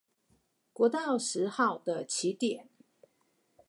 [0.73, 2.69] 國道十號的起點